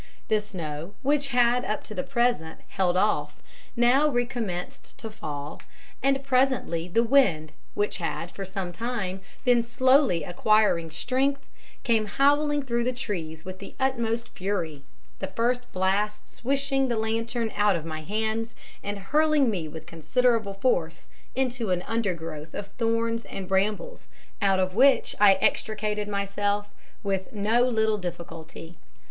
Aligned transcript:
The 0.29 0.41
snow, 0.41 0.95
which 1.03 1.27
had 1.27 1.63
up 1.63 1.83
to 1.83 1.93
the 1.93 2.01
present 2.01 2.61
held 2.69 2.97
off, 2.97 3.35
now 3.75 4.09
recommenced 4.09 4.97
to 4.97 5.11
fall, 5.11 5.61
and 6.01 6.23
presently 6.23 6.87
the 6.87 7.03
wind, 7.03 7.51
which 7.75 7.97
had 7.97 8.31
for 8.31 8.43
some 8.43 8.71
time 8.71 9.21
been 9.45 9.61
slowly 9.61 10.23
acquiring 10.23 10.89
strength, 10.89 11.45
came 11.83 12.07
howling 12.07 12.63
through 12.63 12.83
the 12.83 12.93
trees 12.93 13.45
with 13.45 13.59
the 13.59 13.75
utmost 13.79 14.29
fury, 14.29 14.81
the 15.19 15.27
first 15.27 15.71
blast 15.71 16.27
swishing 16.27 16.87
the 16.87 16.97
lantern 16.97 17.51
out 17.55 17.75
of 17.75 17.85
my 17.85 18.01
hands 18.01 18.55
and 18.81 18.97
hurling 18.97 19.51
me 19.51 19.67
with 19.67 19.85
considerable 19.85 20.55
force 20.55 21.09
into 21.35 21.69
an 21.69 21.83
undergrowth 21.83 22.55
of 22.55 22.65
thorns 22.71 23.23
and 23.25 23.47
brambles, 23.47 24.07
out 24.41 24.59
of 24.59 24.73
which 24.73 25.15
I 25.19 25.35
extricated 25.35 26.07
myself 26.07 26.71
with 27.03 27.33
no 27.33 27.61
little 27.61 27.99
difficulty. 27.99 28.79